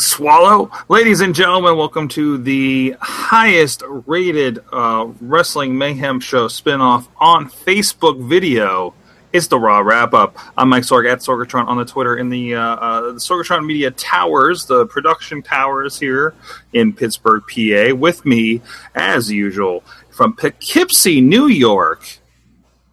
[0.00, 0.70] Swallow.
[0.88, 8.28] Ladies and gentlemen, welcome to the highest rated uh, Wrestling Mayhem Show spinoff on Facebook
[8.28, 8.94] video.
[9.32, 10.38] It's the Raw Wrap Up.
[10.56, 13.90] I'm Mike Sorg at Sorgatron on the Twitter in the, uh, uh, the Sorgatron Media
[13.90, 16.34] Towers, the production towers here
[16.72, 17.94] in Pittsburgh, PA.
[17.94, 18.62] With me,
[18.94, 22.20] as usual, from Poughkeepsie, New York.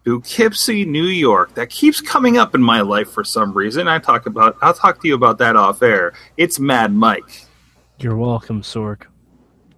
[0.06, 1.54] Poughkeepsie, New York.
[1.54, 3.88] That keeps coming up in my life for some reason.
[3.88, 4.56] I talk about.
[4.62, 6.12] I'll talk to you about that off air.
[6.36, 7.44] It's Mad Mike,
[7.98, 9.02] You're welcome, Sorg.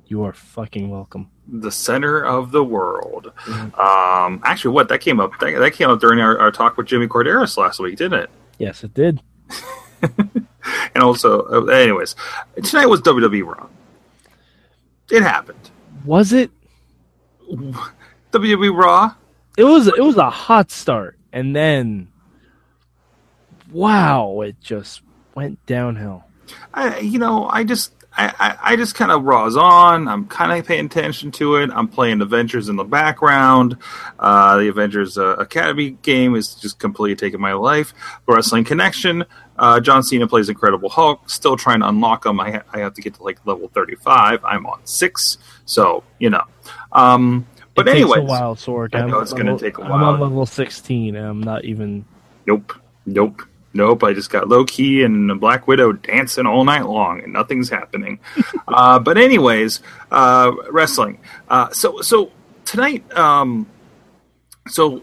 [0.07, 1.31] You are fucking welcome.
[1.47, 3.33] the center of the world.
[3.47, 5.33] Um, actually, what that came up.
[5.41, 8.31] That, that came up during our, our talk with Jimmy Korderas last week, didn't it?
[8.59, 9.21] Yes, it did.
[10.95, 12.15] And also, uh, anyways,
[12.63, 13.69] tonight was WWE Raw.
[15.11, 15.71] It happened.
[16.05, 16.51] Was it?
[17.51, 19.15] WWE Raw.
[19.59, 19.89] It was.
[19.89, 22.07] It was a hot start, and then,
[23.73, 24.41] wow!
[24.43, 25.03] It just
[25.35, 26.23] went downhill.
[26.73, 30.07] I, you know, I just, I, I, I just kind of raws on.
[30.07, 31.71] I'm kind of paying attention to it.
[31.73, 33.77] I'm playing Avengers in the background.
[34.17, 37.93] Uh, the Avengers uh, Academy game is just completely taking my life.
[38.29, 39.25] Wrestling Connection.
[39.59, 41.29] Uh, John Cena plays Incredible Hulk.
[41.29, 42.39] Still trying to unlock him.
[42.39, 44.45] I, ha- I have to get to like level 35.
[44.45, 46.45] I'm on six, so you know.
[46.93, 47.45] Um,
[47.79, 48.95] but it anyway, takes a while, Sorg.
[48.95, 50.05] I I'm know it's gonna level- take a I'm while.
[50.15, 52.05] on level sixteen, and I'm not even.
[52.47, 52.73] Nope.
[53.07, 53.43] Nope.
[53.75, 54.03] Nope.
[54.05, 58.19] I just got Loki and a Black Widow dancing all night long and nothing's happening.
[58.69, 61.21] uh, but anyways, uh, wrestling.
[61.49, 62.31] Uh, so so
[62.65, 63.67] tonight, um,
[64.69, 65.03] so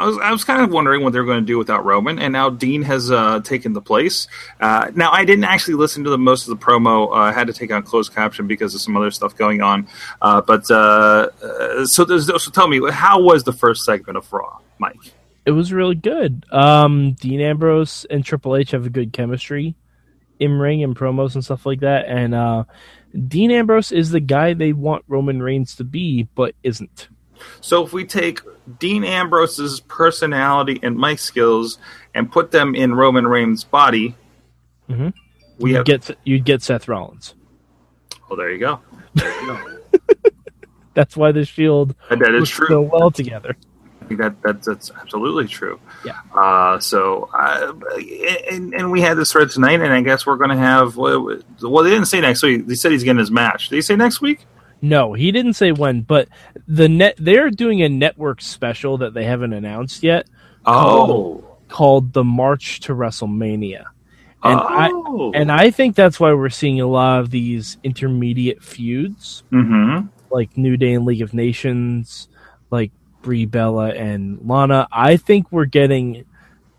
[0.00, 2.18] I was I was kind of wondering what they were going to do without Roman,
[2.18, 4.28] and now Dean has uh, taken the place.
[4.58, 7.08] Uh, now I didn't actually listen to the most of the promo.
[7.08, 9.88] Uh, I had to take on closed caption because of some other stuff going on.
[10.22, 11.28] Uh, but uh,
[11.84, 15.12] so so tell me, how was the first segment of Raw, Mike?
[15.44, 16.46] It was really good.
[16.50, 19.74] Um, Dean Ambrose and Triple H have a good chemistry
[20.38, 22.06] in ring and promos and stuff like that.
[22.06, 22.66] And
[23.28, 27.10] Dean Ambrose is the guy they want Roman Reigns to be, but isn't.
[27.60, 28.40] So if we take
[28.78, 31.78] Dean Ambrose's personality and mic skills
[32.14, 34.14] and put them in Roman Reigns' body,
[34.88, 35.12] Mhm.
[35.58, 35.86] we you'd have.
[35.86, 37.34] get you'd get Seth Rollins.
[38.28, 38.80] well, there you go.
[39.14, 39.78] There you go.
[40.94, 42.66] That's why the Shield And that is true.
[42.68, 43.56] so well together.
[44.02, 45.78] I think that, that that's absolutely true.
[46.04, 46.18] Yeah.
[46.34, 47.72] Uh, so, uh,
[48.50, 50.96] and, and we had this thread tonight, and I guess we're going to have.
[50.96, 52.66] Well, well, they didn't say next week.
[52.66, 53.68] They said he's getting his match.
[53.68, 54.46] Did he say next week?
[54.82, 56.28] No, he didn't say when, but
[56.66, 60.26] the net they're doing a network special that they haven't announced yet
[60.66, 61.44] Oh.
[61.68, 63.84] called the March to WrestleMania.
[64.42, 65.32] And oh.
[65.34, 70.06] I and I think that's why we're seeing a lot of these intermediate feuds, mm-hmm.
[70.30, 72.28] like New Day and League of Nations,
[72.70, 74.88] like Brie Bella and Lana.
[74.90, 76.24] I think we're getting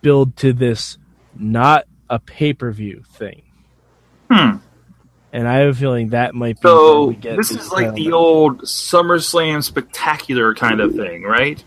[0.01, 0.97] build to this
[1.35, 3.43] not a pay per view thing.
[4.31, 4.57] Hmm.
[5.33, 8.11] And I have a feeling that might be So we get this is like the
[8.11, 11.63] old SummerSlam spectacular kind of thing, right?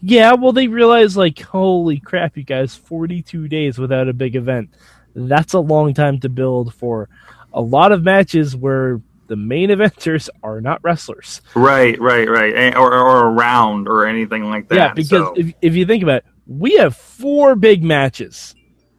[0.00, 4.70] Yeah, well, they realize, like, holy crap, you guys, 42 days without a big event.
[5.14, 7.08] That's a long time to build for
[7.52, 11.40] a lot of matches where the main eventers are not wrestlers.
[11.54, 14.76] Right, right, right, or, or around or anything like that.
[14.76, 18.54] yeah, because so- if, if you think about it, we have four big matches.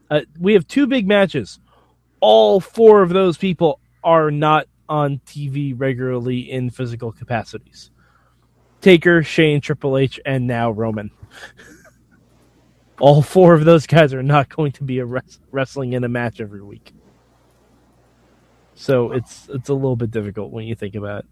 [0.09, 1.59] Uh, we have two big matches.
[2.19, 7.91] All four of those people are not on TV regularly in physical capacities.
[8.81, 11.11] Taker, Shane, Triple H, and now Roman.
[12.99, 16.39] All four of those guys are not going to be res- wrestling in a match
[16.39, 16.93] every week.
[18.75, 21.25] So it's it's a little bit difficult when you think about it.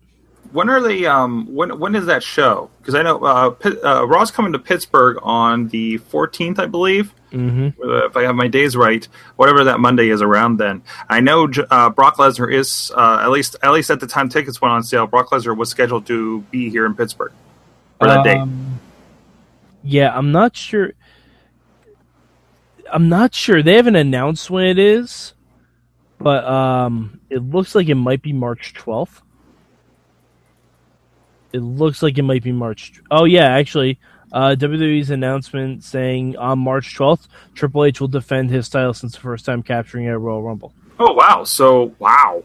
[0.51, 1.05] when are they?
[1.05, 2.69] Um, when when is that show?
[2.79, 7.13] Because I know uh, Pitt, uh, Raw's coming to Pittsburgh on the 14th, I believe.
[7.33, 7.81] Mm-hmm.
[7.81, 9.07] Uh, if I have my days right,
[9.37, 10.83] whatever that Monday is around then.
[11.09, 14.61] I know uh, Brock Lesnar is uh, at least at least at the time tickets
[14.61, 15.07] went on sale.
[15.07, 17.33] Brock Lesnar was scheduled to be here in Pittsburgh
[17.99, 18.37] for that date.
[18.37, 18.79] Um,
[19.81, 20.93] Yeah, I'm not sure.
[22.91, 23.63] I'm not sure.
[23.63, 25.33] They haven't announced when it is,
[26.19, 29.21] but um, it looks like it might be March 12th.
[31.51, 33.01] It looks like it might be March.
[33.09, 33.99] Oh yeah, actually,
[34.33, 39.19] Uh, WWE's announcement saying on March 12th, Triple H will defend his title since the
[39.19, 40.73] first time capturing at Royal Rumble.
[40.99, 41.43] Oh wow!
[41.43, 42.43] So wow,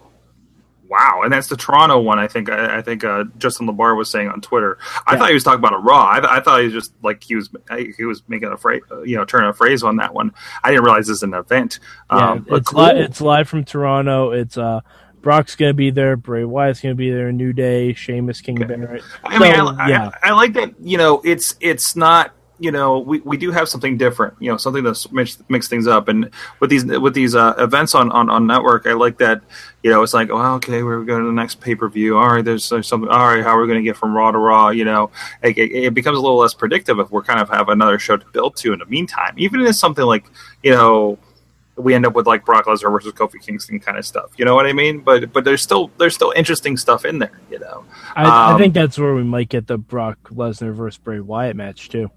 [0.88, 2.18] wow, and that's the Toronto one.
[2.18, 4.78] I think I, I think uh, Justin Labar was saying on Twitter.
[5.06, 5.18] I Yeah.
[5.18, 6.02] thought he was talking about a Raw.
[6.04, 7.50] I, I thought he was just like he was
[7.96, 10.32] he was making a phrase, you know, turning a phrase on that one.
[10.64, 11.78] I didn't realize this is an event.
[12.10, 12.84] Yeah, Um, it's cool.
[12.84, 14.30] li- it's live from Toronto.
[14.30, 14.80] It's uh,
[15.20, 16.16] Brock's gonna be there.
[16.16, 17.32] Bray Wyatt's gonna be there.
[17.32, 19.02] New Day, Sheamus, King Barrett.
[19.24, 20.10] I mean, I, yeah.
[20.22, 20.74] I, I like that.
[20.80, 22.34] You know, it's it's not.
[22.60, 24.34] You know, we, we do have something different.
[24.40, 26.08] You know, something that mix, mix things up.
[26.08, 26.28] And
[26.58, 29.42] with these with these uh, events on, on, on network, I like that.
[29.84, 32.18] You know, it's like, oh, okay, we're going to the next pay per view.
[32.18, 33.08] All right, there's, there's something.
[33.08, 34.70] All right, how are we going to get from Raw to Raw?
[34.70, 37.68] You know, it, it, it becomes a little less predictive if we're kind of have
[37.68, 39.34] another show to build to in the meantime.
[39.36, 40.24] Even if it's something like,
[40.64, 41.16] you know,
[41.78, 44.30] we end up with like Brock Lesnar versus Kofi Kingston kind of stuff.
[44.36, 45.00] You know what I mean?
[45.00, 47.40] But but there's still there's still interesting stuff in there.
[47.50, 47.84] You know.
[48.16, 51.56] I, I Um, think that's where we might get the Brock Lesnar versus Bray Wyatt
[51.56, 52.10] match too.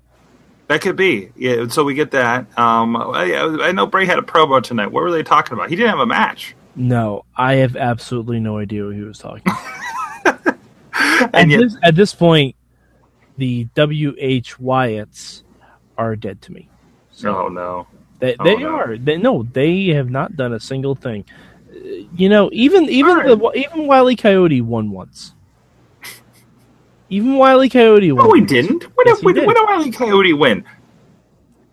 [0.67, 1.31] That could be.
[1.35, 2.57] Yeah, so we get that.
[2.57, 4.87] Um, I, I know Bray had a promo tonight.
[4.87, 5.69] What were they talking about?
[5.69, 6.55] He didn't have a match.
[6.77, 9.43] No, I have absolutely no idea what he was talking.
[10.25, 12.55] at, And yet, this, at this point,
[13.37, 15.43] the WH Wyatts
[15.97, 16.69] are dead to me.
[17.25, 17.87] oh no.
[18.21, 18.68] They, Oh, they no.
[18.69, 18.97] are.
[18.97, 21.25] They, no, they have not done a single thing.
[21.69, 21.79] Uh,
[22.15, 25.33] You know, even even All the even Wiley Coyote won once.
[27.09, 28.25] Even Wiley Coyote won.
[28.27, 28.51] No, he once.
[28.51, 28.83] didn't.
[28.95, 29.45] When, Yes, did, he when, did.
[29.47, 30.63] when did Wiley Coyote win?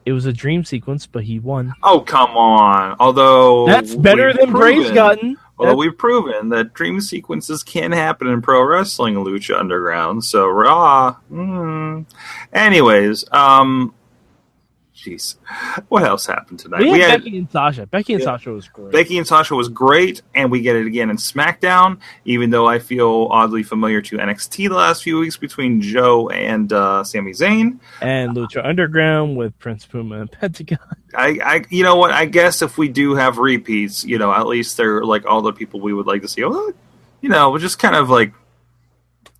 [0.04, 1.74] It was a dream sequence, but he won.
[1.82, 2.96] Oh come on!
[2.98, 5.36] Although That's better we've than Bray's proven- gotten.
[5.58, 10.24] Although That- we've proven that dream sequences can happen in pro wrestling, Lucha Underground.
[10.24, 11.16] So Raw.
[11.30, 12.06] Mm.
[12.52, 13.92] Anyways, um,
[14.98, 15.36] jeez,
[15.88, 16.80] what else happened tonight?
[16.80, 17.86] we had, We had- Becky and Sasha.
[17.86, 18.26] Becky and Yeah.
[18.26, 18.92] Sasha was great.
[18.92, 21.98] Becky and Sasha was great, and we get it again in SmackDown.
[22.24, 26.72] Even though I feel oddly familiar to NXT the last few weeks between Joe and
[26.72, 27.78] uh, Sami Zayn.
[28.00, 30.78] and Lucha Underground with Prince Puma and Pentagon.
[31.14, 32.10] I, I, you know what?
[32.10, 35.52] I guess if we do have repeats, you know, at least they're like all the
[35.52, 36.42] people we would like to see.
[36.44, 36.72] Oh,
[37.20, 38.32] you know, we're just kind of like.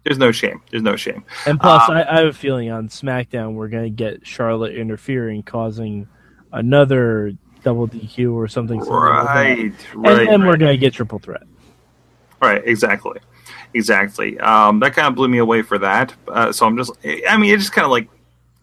[0.09, 0.63] There's no shame.
[0.71, 1.23] There's no shame.
[1.45, 4.75] And plus, Um, I, I have a feeling on SmackDown we're going to get Charlotte
[4.75, 6.09] interfering, causing
[6.51, 7.33] another
[7.63, 8.83] double DQ or something.
[8.83, 9.29] something like.
[9.29, 10.21] Right, right.
[10.21, 11.43] and then we're going to get triple threat.
[12.41, 13.21] Right, exactly,
[13.75, 14.41] exactly.
[14.41, 16.15] Um, that kind of blew me away for that.
[16.27, 16.93] Uh, so I'm just,
[17.29, 18.09] I mean, it's just kind of like,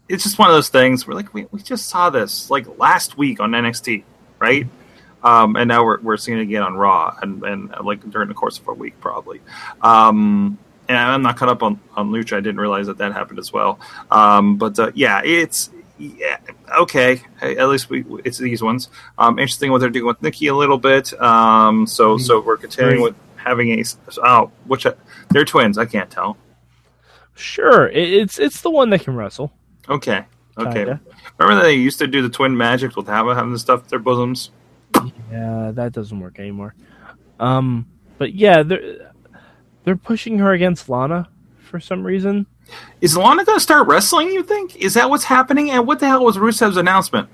[0.10, 1.06] it's just one of those things.
[1.06, 4.04] We're like, we, we just saw this like last week on NXT,
[4.40, 4.68] right?
[5.24, 8.34] Um, and now we're, we're seeing it again on Raw, and, and like during the
[8.34, 9.42] course of a week, probably.
[9.82, 12.38] Um, and I'm not caught up on on Lucha.
[12.38, 13.80] I didn't realize that that happened as well.
[14.12, 16.38] Um, but uh, yeah, it's yeah
[16.80, 17.22] okay.
[17.42, 18.90] At least we it's these ones.
[19.18, 21.20] Um, interesting what they're doing with Nikki a little bit.
[21.22, 23.84] Um, so so we're continuing with having a
[24.24, 24.86] oh which
[25.30, 25.78] they're twins.
[25.78, 26.38] I can't tell.
[27.36, 29.54] Sure, it's it's the one that can wrestle.
[29.90, 30.26] Okay.
[30.58, 30.74] Okay.
[30.74, 31.02] Kinda.
[31.38, 34.00] Remember they used to do the twin magic with having having the stuff in their
[34.00, 34.52] bosoms.
[35.32, 36.76] Yeah, that doesn't work anymore.
[37.40, 37.88] Um,
[38.18, 39.12] but yeah, they're
[39.86, 41.30] they're pushing her against Lana
[41.60, 42.46] for some reason.
[43.00, 44.30] Is Lana going to start wrestling?
[44.32, 44.76] You think?
[44.76, 45.70] Is that what's happening?
[45.72, 47.30] And what the hell was Rusev's announcement?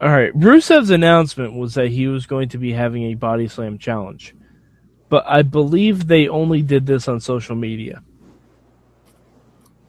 [0.00, 3.78] All right, Rusev's announcement was that he was going to be having a body slam
[3.78, 4.34] challenge,
[5.08, 8.02] but I believe they only did this on social media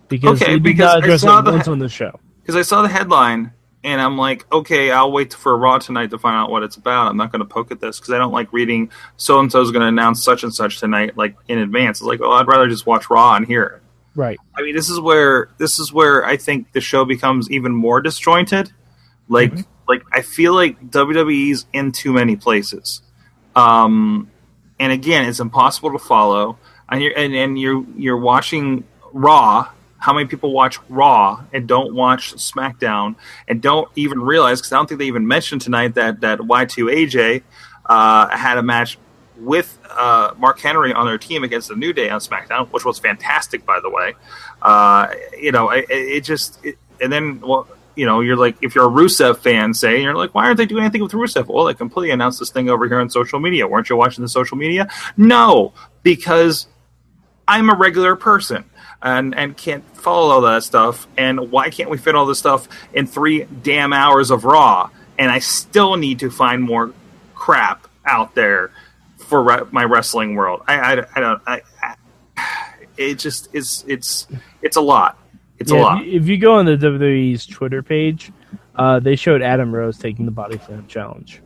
[0.07, 2.17] because Okay, they did because not address it the- once on the show.
[2.41, 3.51] Because I saw the headline
[3.85, 7.07] and I'm like, okay, I'll wait for Raw tonight to find out what it's about.
[7.07, 9.61] I'm not going to poke at this because I don't like reading so and so
[9.61, 11.99] is going to announce such and such tonight, like in advance.
[11.99, 13.81] It's like, well, I'd rather just watch Raw and hear it.
[14.15, 14.39] Right.
[14.57, 18.01] I mean, this is where this is where I think the show becomes even more
[18.01, 18.71] disjointed.
[19.27, 19.53] Like,
[19.87, 23.01] like I feel like WWE's in too many places,
[23.55, 24.31] um,
[24.79, 26.57] and again, it's impossible to follow.
[26.89, 29.69] And you're and, and you're you're watching Raw.
[30.05, 33.15] How many people watch Raw and don't watch SmackDown
[33.47, 34.59] and don't even realize?
[34.59, 37.41] Because I don't think they even mentioned tonight that that Y two AJ
[37.87, 38.99] uh, had a match
[39.35, 42.99] with uh, Mark Henry on their team against the New Day on SmackDown, which was
[42.99, 44.13] fantastic, by the way.
[44.61, 45.07] Uh,
[45.41, 48.85] you know, it, it just it, and then well, you know, you're like if you're
[48.85, 51.47] a Rusev fan, say, you're like, why aren't they doing anything with Rusev?
[51.47, 53.65] Well, they completely announced this thing over here on social media.
[53.65, 54.87] Weren't you watching the social media?
[55.17, 56.67] No, because
[57.47, 58.65] I'm a regular person
[59.01, 61.07] and and can't follow all that stuff.
[61.17, 64.89] And why can't we fit all this stuff in three damn hours of Raw?
[65.17, 66.93] And I still need to find more
[67.33, 68.71] crap out there
[69.17, 70.61] for re- my wrestling world.
[70.67, 71.41] I I, I don't.
[71.45, 71.95] I, I,
[72.97, 73.83] it just is.
[73.87, 74.27] it's
[74.61, 75.17] it's a lot.
[75.57, 76.01] It's a lot.
[76.01, 78.31] If you, if you go on the WWE's Twitter page,
[78.75, 81.41] uh, they showed Adam Rose taking the body slam challenge.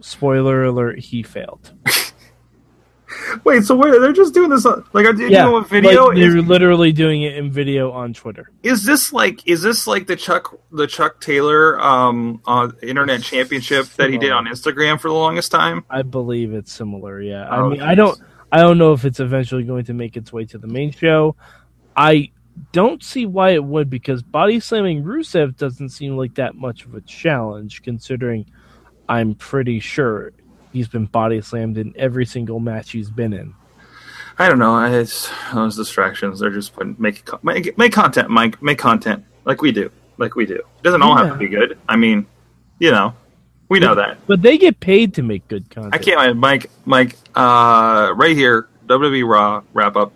[0.00, 1.72] Spoiler alert: he failed.
[3.44, 4.64] Wait, so wait, they're just doing this?
[4.66, 6.06] On, like, are they Yeah, doing a video?
[6.06, 8.50] Like they're literally doing it in video on Twitter.
[8.62, 13.86] is this like is this like the Chuck the Chuck Taylor um uh, internet championship
[13.96, 15.84] that he did on Instagram for the longest time?
[15.90, 17.20] I believe it's similar.
[17.20, 18.18] Yeah, I Oh, mean, I don't,
[18.50, 21.36] I don't know if it's eventually going to make its way to the main show.
[21.96, 22.30] I
[22.72, 26.94] don't see why it would because body slamming Rusev doesn't seem like that much of
[26.94, 28.44] a challenge, considering
[29.08, 30.32] I'm pretty sure
[30.72, 33.54] he's been body slammed in every single match he's been in.
[34.38, 34.82] I don't know.
[34.84, 36.40] It's those distractions.
[36.40, 38.62] They're just putting make make, make content, Mike.
[38.62, 40.54] Make content like we do, like we do.
[40.56, 41.78] It doesn't all have to be good.
[41.88, 42.26] I mean,
[42.78, 43.14] you know,
[43.68, 44.18] we know that.
[44.26, 45.94] But they get paid to make good content.
[45.94, 46.70] I can't, Mike.
[46.86, 50.12] Mike, uh, right here, WWE Raw wrap up.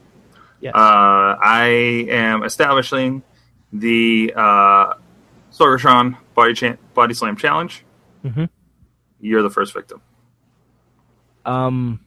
[0.60, 0.74] Yes.
[0.74, 1.66] Uh, I
[2.08, 3.22] am establishing
[3.72, 4.94] the uh,
[5.52, 7.84] Sorgatron Body Cha- Body Slam Challenge.
[8.24, 8.48] Mhm.
[9.20, 10.00] You're the first victim.
[11.46, 12.00] Um,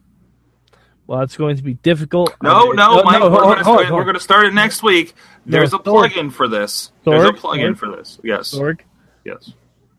[1.06, 2.36] well, it's going to be difficult.
[2.42, 3.20] No, no, Mike.
[3.20, 3.94] hold we're going to start, on.
[3.94, 5.14] we're going to start it next week.
[5.46, 6.92] There's No, a plug-in for this.
[7.04, 7.78] There's a plug-in Sorg.
[7.78, 8.20] for this.
[8.22, 8.80] Yes, Sorg,
[9.24, 9.52] yes.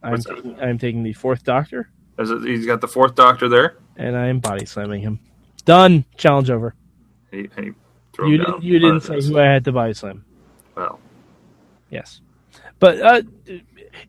[0.04, 3.78] I'm taking, I'm taking the fourth Doctor, a, he's got the fourth Doctor there.
[3.98, 5.20] and I am body slamming him.
[5.66, 6.06] Done.
[6.18, 6.76] Challenge over.
[7.32, 7.72] And he, he
[8.26, 8.64] You didn't.
[8.64, 10.24] You didn't say who I had to body slam.
[10.76, 11.00] Well,
[11.90, 12.22] Yes,
[12.80, 13.22] but uh,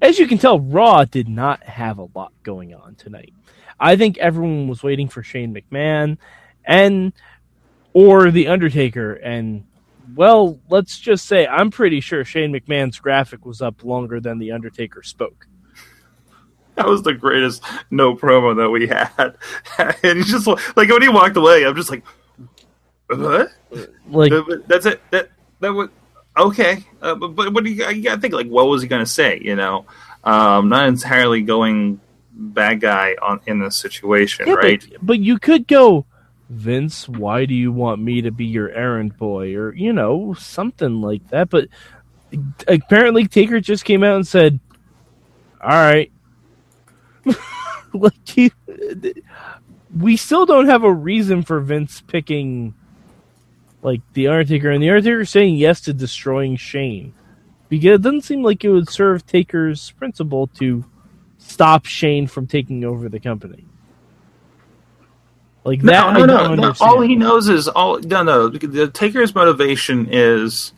[0.01, 3.33] as you can tell, Raw did not have a lot going on tonight.
[3.79, 6.19] I think everyone was waiting for Shane McMahon
[6.65, 7.13] and
[7.93, 9.65] or the Undertaker, and
[10.15, 14.53] well, let's just say I'm pretty sure Shane McMahon's graphic was up longer than the
[14.53, 15.47] Undertaker spoke.
[16.77, 19.37] that was the greatest no promo that we had.
[20.03, 22.05] and he just like when he walked away, I'm just like,
[23.09, 23.49] what?
[24.09, 24.33] Like,
[24.67, 25.03] That's it.
[25.11, 25.91] That that would
[26.37, 26.85] okay.
[27.01, 28.35] Uh, but, but what do you, you got to think?
[28.35, 29.41] Like, what was he going to say?
[29.43, 29.87] You know,
[30.25, 32.01] um, not entirely going
[32.33, 34.85] bad guy on in this situation, yeah, right?
[34.91, 36.07] but, but you could go,
[36.49, 37.09] Vince.
[37.09, 41.29] Why do you want me to be your errand boy, or you know, something like
[41.29, 41.51] that?
[41.51, 41.69] But
[42.67, 44.61] apparently, Taker just came out and said,
[45.61, 46.11] "All right."
[47.93, 48.13] like
[49.97, 52.75] we still don't have a reason for Vince picking
[53.83, 57.13] like the Undertaker, and the Undertaker saying yes to destroying Shane
[57.69, 60.85] because it doesn't seem like it would serve Taker's principle to
[61.39, 63.65] stop Shane from taking over the company.
[65.65, 66.75] Like that, no, I no, don't no, no.
[66.81, 67.99] All he knows is all.
[68.01, 68.49] No, no.
[68.49, 70.73] The Taker's motivation is.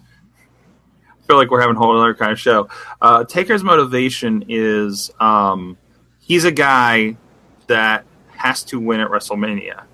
[1.08, 2.68] I feel like we're having a whole other kind of show.
[3.00, 5.78] Uh, Taker's motivation is um,
[6.20, 7.16] he's a guy
[7.66, 8.04] that
[8.36, 9.84] has to win at WrestleMania,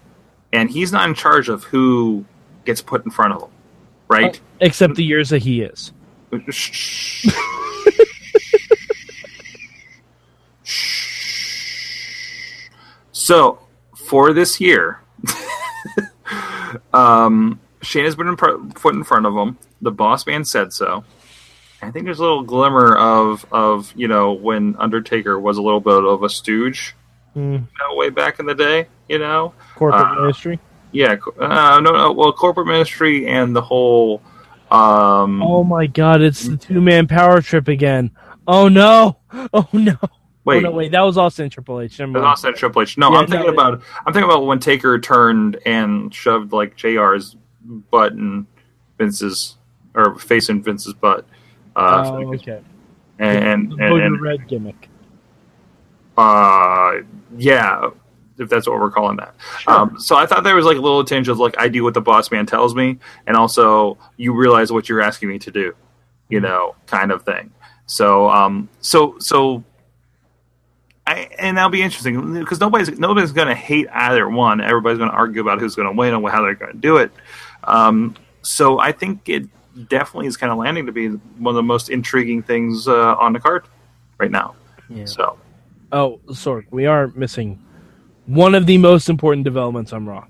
[0.52, 2.24] and he's not in charge of who
[2.64, 3.50] gets put in front of him,
[4.08, 4.40] right?
[4.60, 5.92] Except the years that he is.
[13.12, 13.58] So
[13.96, 15.00] for this year,
[16.92, 19.58] um, Shane has been in pr- put in front of him.
[19.82, 21.04] The boss man said so.
[21.82, 25.80] I think there's a little glimmer of of you know when Undertaker was a little
[25.80, 26.94] bit of a stooge,
[27.34, 27.52] Hmm.
[27.54, 28.86] you know, way back in the day.
[29.08, 30.60] You know, Corporate Uh, ministry.
[30.92, 34.22] Yeah, uh, no, no, well, corporate ministry and the whole.
[34.70, 38.10] Um, Oh my god, it's the two man power trip again.
[38.46, 39.16] Oh no!
[39.52, 39.96] Oh no!
[40.44, 40.70] wait, Oh no!
[40.72, 41.98] Wait, that was Austin Triple H.
[41.98, 42.12] Mind.
[42.14, 42.96] not said Triple H.
[42.98, 46.76] No, Yeah, I'm thinking no, about I'm thinking about when Taker turned and shoved like
[46.76, 47.36] JR's
[47.90, 48.46] butt in
[48.98, 49.56] Vince's
[49.94, 51.26] or face in Vince's butt.
[51.76, 52.60] Uh, Oh, okay.
[53.18, 54.88] and and, the and, and, Red gimmick.
[56.16, 56.92] uh,
[57.36, 57.90] yeah,
[58.40, 59.34] if that's what we're calling that.
[59.66, 61.94] Um, so I thought there was like a little tinge of like I do what
[61.94, 65.74] the boss man tells me, and also you realize what you're asking me to do,
[66.28, 67.50] you know, kind of thing.
[67.86, 69.64] So um, so so.
[71.06, 74.60] I, and that'll be interesting because nobody's nobody's going to hate either one.
[74.60, 76.98] Everybody's going to argue about who's going to win and how they're going to do
[76.98, 77.10] it.
[77.64, 79.44] Um, so I think it
[79.88, 83.32] definitely is kind of landing to be one of the most intriguing things uh, on
[83.32, 83.64] the card
[84.18, 84.54] right now.
[84.88, 85.06] Yeah.
[85.06, 85.36] So
[85.92, 87.58] Oh, sorry, we are missing
[88.30, 90.26] one of the most important developments on Raw.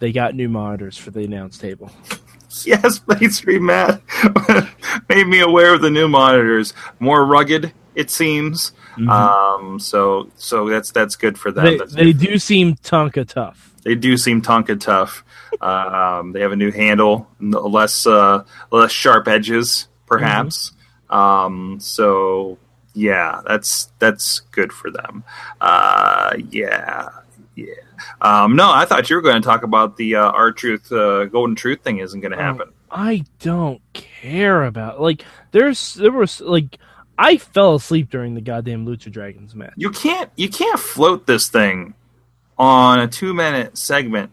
[0.00, 1.90] They got new monitors for the announce table.
[2.66, 4.02] Yes, mainstream Matt
[5.08, 6.74] made me aware of the new monitors.
[7.00, 8.72] More rugged, it seems.
[9.08, 11.78] Um, so so that's that's good for them.
[11.78, 13.72] They, they do seem Tonka tough.
[13.84, 15.24] they do seem Tonka tough.
[15.62, 20.72] um, they have a new handle, less uh, less sharp edges, perhaps.
[21.08, 22.58] Um, so
[22.94, 25.24] yeah, that's that's good for them.
[25.60, 27.08] Uh, yeah,
[27.54, 27.66] yeah.
[28.20, 31.26] Um, no, I thought you were going to talk about the uh, R Truth, uh,
[31.26, 32.72] golden truth thing isn't going to happen.
[32.90, 36.78] I don't care about like there's there was like
[37.18, 39.72] I fell asleep during the goddamn Lucha Dragons match.
[39.76, 41.94] You can't you can't float this thing
[42.58, 44.30] on a two minute segment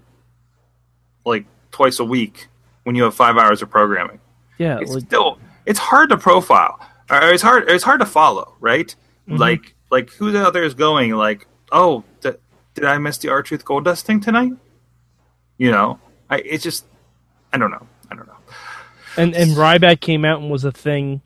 [1.26, 2.48] like twice a week
[2.84, 4.20] when you have five hours of programming.
[4.58, 6.80] Yeah, It's like, still it's hard to profile.
[7.12, 8.94] It's hard it's hard to follow, right?
[9.28, 12.32] Like like who the other is going like, oh, d-
[12.74, 14.54] did I miss the R Truth Goldust thing tonight?
[15.58, 16.00] You know,
[16.30, 16.86] I it's just
[17.54, 17.86] I don't know.
[18.12, 18.38] I don't know.
[19.18, 21.22] and and Ryback came out and was a thing.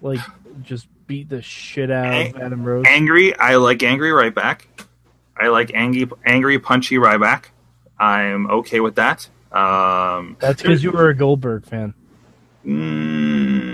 [0.00, 0.20] Like,
[0.62, 2.84] just beat the shit out of Adam Rose.
[2.86, 4.62] Angry, I like angry Ryback.
[5.36, 7.46] I like angry angry punchy Ryback.
[7.98, 9.28] I'm okay with that.
[9.52, 11.94] Um, That's because you were a Goldberg fan.
[12.66, 13.73] Mm,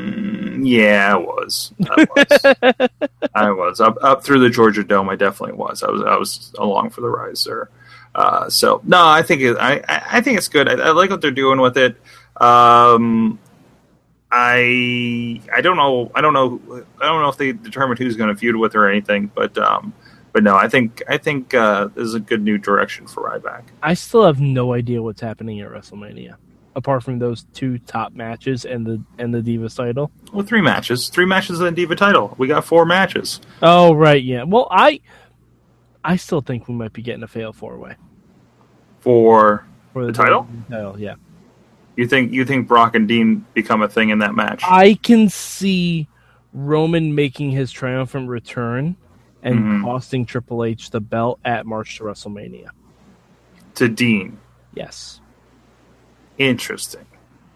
[0.67, 1.73] yeah, I was.
[1.88, 2.90] I was.
[3.35, 5.09] I was up up through the Georgia Dome.
[5.09, 5.83] I definitely was.
[5.83, 6.02] I was.
[6.02, 7.71] I was along for the rise there.
[8.14, 10.69] Uh, so no, I think it, I I think it's good.
[10.69, 11.97] I, I like what they're doing with it.
[12.40, 13.38] Um,
[14.31, 16.11] I I don't know.
[16.14, 16.61] I don't know.
[17.00, 19.31] I don't know if they determined who's going to feud with her or anything.
[19.35, 19.93] But um,
[20.33, 23.64] but no, I think I think uh, this is a good new direction for Ryback.
[23.83, 26.37] I still have no idea what's happening at WrestleMania,
[26.76, 30.10] apart from those two top matches and the and the Divas title.
[30.32, 32.34] Well, three matches, three matches and the Diva title.
[32.38, 33.40] We got four matches.
[33.62, 34.44] Oh right, yeah.
[34.44, 35.00] Well, I
[36.04, 37.96] I still think we might be getting a fatal four way
[39.00, 40.46] For for The title?
[40.70, 41.14] Title, yeah.
[41.96, 44.62] you think you think Brock and Dean become a thing in that match?
[44.64, 46.08] I can see
[46.52, 48.96] Roman making his triumphant return
[49.42, 49.82] and Mhm.
[49.84, 52.68] costing Triple H the belt at March to WrestleMania.
[53.76, 54.36] to Dean.
[54.74, 55.19] Yes,
[56.40, 57.04] Interesting.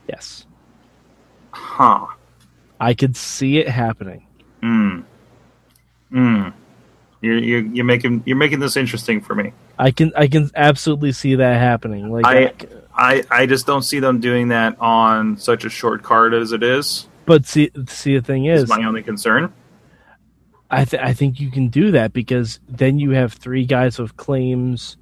[0.08, 0.44] yes.
[1.52, 2.06] Huh.
[2.80, 4.26] I could see it happening.
[4.62, 5.04] Mm.
[6.12, 6.52] Mm.
[7.22, 9.52] You're, you're you're making you're making this interesting for me.
[9.78, 12.10] I can I can absolutely see that happening.
[12.12, 12.54] Like, I- I-
[12.96, 16.62] I, I just don't see them doing that on such a short card as it
[16.62, 17.08] is.
[17.24, 19.52] but see, see the thing Is is, my only concern.
[20.70, 24.16] I th- I think you can do that because then you have three guys with
[24.16, 24.96] claims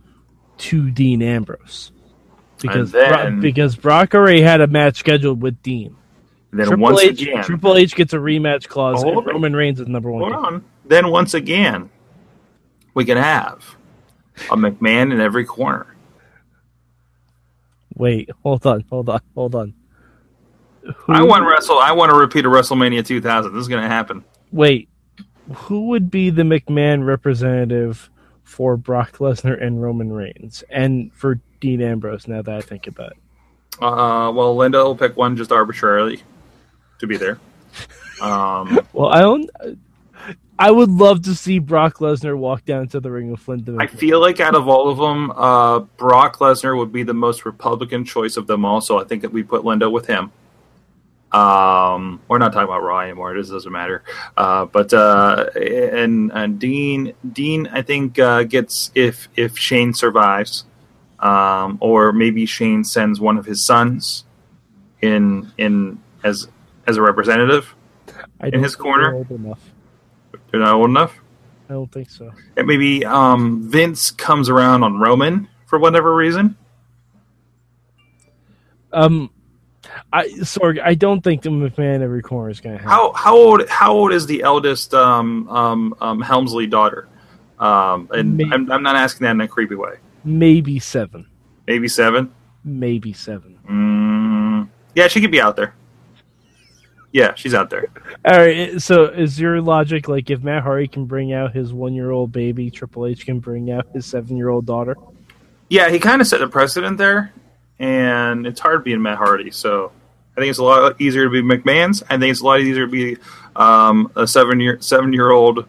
[0.58, 1.92] to Dean Ambrose.
[2.62, 5.96] Because And Bro- then- because Brock already had a match scheduled with Dean.
[6.52, 9.26] Then Triple once H, again, Triple H gets a rematch clause, and.
[9.26, 10.32] Roman Reigns is number one.
[10.32, 10.64] hold on.
[10.84, 11.90] Then once again,
[12.94, 13.76] we can have
[14.50, 15.86] a McMahon in every corner.
[17.94, 19.74] Wait, hold on, hold on, hold on.
[20.82, 21.78] Who, I want wrestle.
[21.78, 23.52] I want to repeat a WrestleMania 2000.
[23.52, 24.24] This is going to happen.
[24.50, 24.88] Wait,
[25.54, 28.10] who would be the McMahon representative
[28.42, 32.26] for Brock Lesnar and Roman Reigns, and for Dean Ambrose?
[32.26, 33.18] Now that I think about it,
[33.80, 36.20] Uh, well, Linda will pick one just arbitrarily
[36.98, 37.38] to be there.
[38.20, 39.48] Um, well, I don't.
[40.58, 43.76] I would love to see Brock Lesnar walk down to the ring with Linda.
[43.80, 47.44] I feel like out of all of them, uh, Brock Lesnar would be the most
[47.44, 48.80] Republican choice of them all.
[48.80, 50.30] So I think that we put Linda with him.
[51.32, 53.34] Um, we're not talking about Raw anymore.
[53.34, 54.02] It just doesn't matter.
[54.36, 60.64] Uh, but uh, and and Dean, Dean, I think uh, gets if if Shane survives,
[61.22, 64.24] um, or maybe Shane sends one of his sons
[65.00, 66.48] in in as
[66.86, 67.74] as a representative.
[68.42, 69.04] In his corner?
[69.04, 69.60] they're old enough.
[70.50, 71.16] They're not old enough.
[71.70, 72.32] I don't think so.
[72.56, 76.56] And maybe um, Vince comes around on Roman for whatever reason.
[78.92, 79.30] Um,
[80.12, 82.90] I sorry, I don't think the McMahon every corner is going to happen.
[82.90, 87.08] How how old how old is the eldest um, um, um, Helmsley daughter?
[87.58, 89.94] Um, and Maybe- I'm, I'm not asking that in a creepy way.
[90.24, 91.26] Maybe seven.
[91.66, 92.32] Maybe seven.
[92.64, 93.58] Maybe seven.
[93.68, 95.74] Mm, yeah, she could be out there.
[97.12, 97.88] Yeah, she's out there.
[98.24, 98.80] All right.
[98.80, 103.06] So is your logic like if Matt Hardy can bring out his one-year-old baby, Triple
[103.06, 104.96] H can bring out his seven-year-old daughter?
[105.68, 107.32] Yeah, he kind of set a precedent there,
[107.78, 109.50] and it's hard being Matt Hardy.
[109.50, 109.92] So
[110.36, 112.02] I think it's a lot easier to be McMahon's.
[112.04, 113.18] I think it's a lot easier to be
[113.56, 115.66] um, a seven year seven year old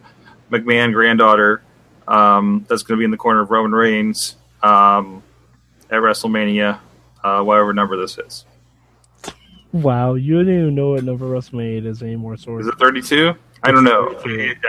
[0.49, 1.61] McMahon granddaughter
[2.07, 5.21] um, that's going to be in the corner of Roman Reigns um,
[5.89, 6.79] at WrestleMania,
[7.23, 8.45] uh, whatever number this is.
[9.71, 12.37] Wow, you don't even know what number WrestleMania it is anymore.
[12.37, 13.33] So is it thirty two?
[13.63, 14.19] I don't know.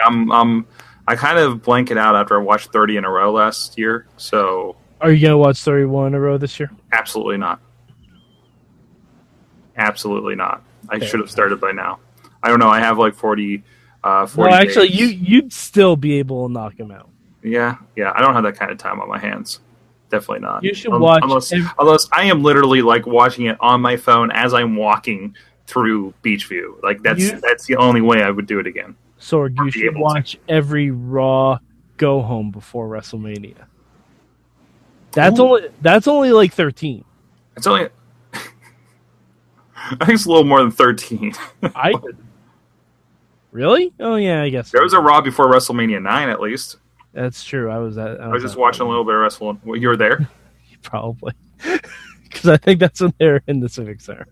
[0.05, 0.67] I'm, I'm
[1.07, 4.07] I kind of blank it out after I watched thirty in a row last year.
[4.17, 6.71] So Are you gonna watch thirty-one in a row this year?
[6.93, 7.61] Absolutely not.
[9.77, 10.63] Absolutely not.
[10.89, 11.99] I Fair should have started by now.
[12.43, 12.69] I don't know.
[12.69, 13.63] I have like 40.
[14.03, 14.99] Uh, 40 Well, actually, days.
[15.01, 17.09] you you'd still be able to knock him out.
[17.43, 18.13] Yeah, yeah.
[18.15, 19.61] I don't have that kind of time on my hands.
[20.19, 20.63] Definitely not.
[20.63, 23.97] You should Un- watch Unless, ev- unless I am literally like watching it on my
[23.97, 25.35] phone as I'm walking
[25.67, 26.81] through Beechview.
[26.83, 28.95] Like that's You- that's the only way I would do it again.
[29.21, 30.01] Sorg, you should able to.
[30.01, 31.59] watch every Raw
[31.97, 33.57] go home before WrestleMania.
[35.13, 37.05] That's only that's only like thirteen.
[37.57, 37.89] It's only.
[39.77, 41.35] I think it's a little more than 13.
[41.75, 41.93] I
[43.53, 43.93] really?
[44.01, 44.71] Oh yeah, I guess.
[44.71, 46.77] there was a Raw before WrestleMania 9, at least.
[47.15, 47.71] That's true.
[47.71, 48.21] I was at.
[48.21, 49.61] I was just watching a little bit of wrestling.
[49.65, 50.29] Well, you were there.
[50.83, 51.33] probably
[52.23, 54.27] because I think that's when they're in the Civic Center.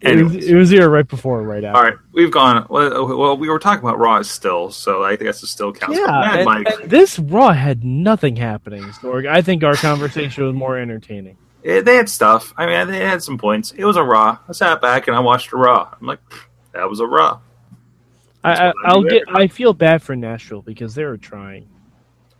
[0.00, 0.48] It was, Anyways.
[0.48, 1.76] it was either right before or right after.
[1.76, 2.66] All right, we've gone.
[2.68, 5.96] Well, we were talking about Raw still, so I guess it still counts.
[5.96, 6.66] Yeah, and, Mike.
[6.66, 8.82] and this Raw had nothing happening.
[8.82, 9.28] Sorg.
[9.28, 11.36] I think our conversation was more entertaining.
[11.64, 12.52] Eh, they had stuff.
[12.56, 13.70] I mean, they had some points.
[13.72, 14.38] It was a Raw.
[14.48, 15.94] I sat back and I watched a Raw.
[16.00, 16.18] I'm like,
[16.72, 17.38] that was a Raw.
[18.42, 19.22] I, I, what I I'll get.
[19.28, 21.68] I feel bad for Nashville because they were trying.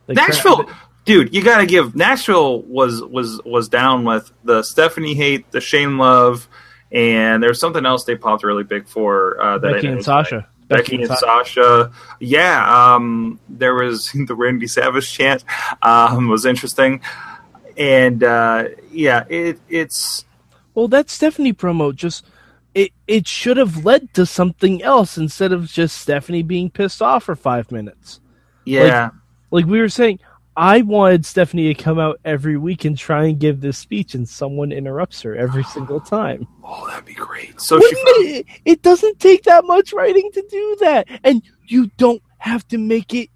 [0.09, 0.71] Nashville,
[1.05, 5.61] dude, you got to give Nashville was was was down with the Stephanie hate, the
[5.61, 6.49] Shane love,
[6.91, 9.41] and there's something else they popped really big for.
[9.41, 10.49] Uh, that Becky and Sasha.
[10.69, 11.93] Becky, and Sasha.
[12.19, 15.45] Yeah, um, there was the Randy Savage chant
[15.83, 17.01] um, was interesting,
[17.77, 20.25] and uh, yeah, it, it's
[20.75, 22.25] Well, that Stephanie promo just
[22.75, 27.25] it it should have led to something else instead of just Stephanie being pissed off
[27.25, 28.21] for five minutes.
[28.65, 29.05] yeah.
[29.05, 29.13] Like
[29.53, 30.21] we were saying,
[30.57, 34.29] I wanted Stephanie to come out every week and try and give this speech, and
[34.29, 36.47] someone interrupts her every single time.
[36.65, 37.61] oh, that'd be great.
[37.61, 41.91] So Wouldn't she, it, it doesn't take that much writing to do that, and you
[41.97, 43.29] don't have to make it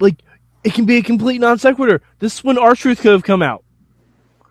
[0.00, 0.22] like
[0.64, 2.02] it can be a complete non sequitur.
[2.20, 3.64] This is when R Truth could have come out.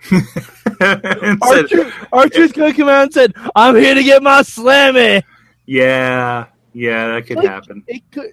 [0.12, 4.04] and Our said- truth, R Truth could have come out and said, "I'm here to
[4.04, 5.24] get my slammy."
[5.66, 7.84] yeah, yeah, that could Like, happen.
[7.88, 8.32] It could.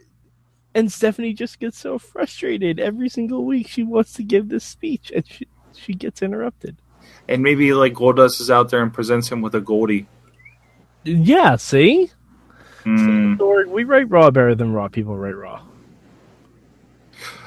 [0.75, 3.69] And Stephanie just gets so frustrated every single week.
[3.69, 6.77] She wants to give this speech, and she she gets interrupted.
[7.29, 10.07] And maybe like Goldust is out there and presents him with a Goldie.
[11.05, 12.11] Yeah, see,
[12.83, 13.35] Hmm.
[13.35, 15.63] Sorg, we write Raw better than Raw people write Raw.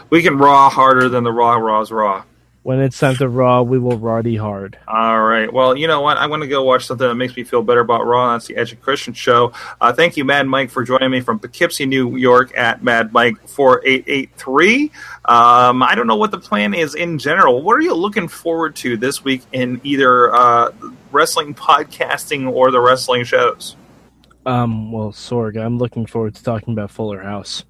[0.10, 2.24] We can raw harder than the raw raws raw.
[2.68, 4.78] When it's time to Raw, we will Roddy hard.
[4.90, 5.54] All right.
[5.54, 6.18] Well, you know what?
[6.18, 8.34] I'm going to go watch something that makes me feel better about Raw.
[8.34, 9.54] That's the Edge of Christian show.
[9.80, 13.38] Uh, thank you, Mad Mike, for joining me from Poughkeepsie, New York at Mad Mike
[13.48, 14.92] 4883.
[15.24, 17.62] Um, I don't know what the plan is in general.
[17.62, 20.74] What are you looking forward to this week in either uh,
[21.14, 23.78] wrestling podcasting or the wrestling shows?
[24.46, 27.64] Um, well, Sorg, I'm looking forward to talking about Fuller House.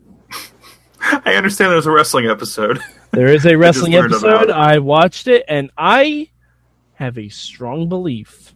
[1.00, 2.82] I understand there's a wrestling episode.
[3.18, 4.52] There is a wrestling about episode.
[4.52, 6.30] I watched it, and I
[6.94, 8.54] have a strong belief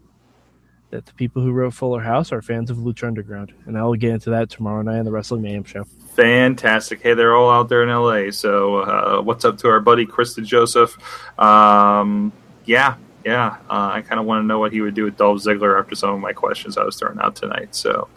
[0.92, 3.96] that the people who wrote Fuller House are fans of Lucha Underground, and I will
[3.96, 5.86] get into that tomorrow night on the Wrestling Mayhem show.
[6.14, 7.02] Fantastic.
[7.02, 8.30] Hey, they're all out there in LA.
[8.30, 10.96] So, uh, what's up to our buddy Chris DeJoseph?
[11.42, 12.32] Um,
[12.66, 13.58] yeah, yeah.
[13.68, 15.96] Uh, I kind of want to know what he would do with Dolph Ziggler after
[15.96, 17.74] some of my questions I was throwing out tonight.
[17.74, 18.10] So,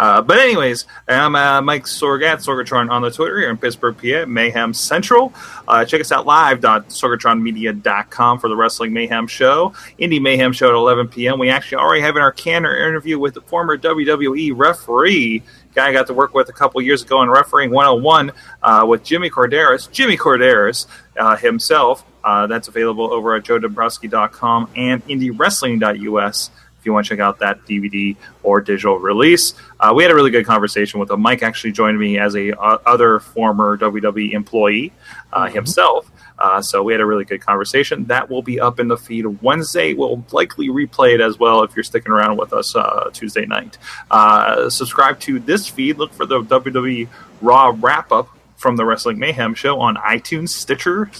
[0.00, 4.24] uh, but anyways, I'm uh, Mike Sorgat, Sorgatron on the Twitter here in Pittsburgh, PA,
[4.26, 5.34] Mayhem Central.
[5.68, 9.74] Uh, check us out live.sorgatronmedia.com for the Wrestling Mayhem Show.
[9.98, 11.38] Indie Mayhem Show at 11 p.m.
[11.38, 15.42] We actually already have in our canner interview with the former WWE referee
[15.74, 18.32] guy I got to work with a couple years ago in refereeing 101
[18.62, 20.86] uh, with Jimmy Korderas, Jimmy Korderas
[21.18, 22.04] uh, himself.
[22.24, 27.64] Uh, that's available over at joedombrowski.com and indiewrestling.us if you want to check out that
[27.66, 29.54] DVD or digital release.
[29.78, 31.20] Uh, we had a really good conversation with him.
[31.20, 34.92] Mike actually joined me as a uh, other former WWE employee
[35.32, 36.10] uh, himself.
[36.38, 38.06] Uh, so we had a really good conversation.
[38.06, 39.92] That will be up in the feed Wednesday.
[39.92, 43.76] We'll likely replay it as well if you're sticking around with us uh, Tuesday night.
[44.10, 45.98] Uh, subscribe to this feed.
[45.98, 47.08] Look for the WWE
[47.42, 51.10] Raw wrap up from the Wrestling Mayhem show on iTunes, Stitcher,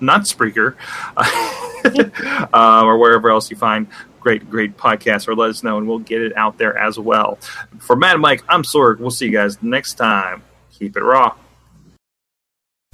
[0.00, 0.76] not Spreaker,
[2.52, 3.86] uh, or wherever else you find
[4.24, 7.38] great, great podcast, or let us know and we'll get it out there as well.
[7.78, 8.98] For Matt and Mike, I'm Sorg.
[8.98, 10.42] We'll see you guys next time.
[10.72, 11.36] Keep it raw.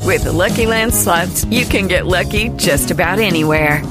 [0.03, 3.87] With the Lucky Land slots, you can get lucky just about anywhere.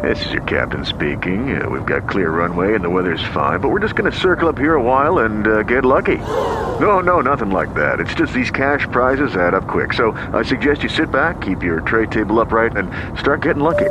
[0.00, 1.60] This is your captain speaking.
[1.60, 4.48] Uh, we've got clear runway and the weather's fine, but we're just going to circle
[4.48, 6.16] up here a while and uh, get lucky.
[6.16, 8.00] No, no, nothing like that.
[8.00, 9.92] It's just these cash prizes add up quick.
[9.92, 13.90] So I suggest you sit back, keep your tray table upright, and start getting lucky.